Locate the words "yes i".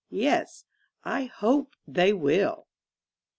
0.09-1.25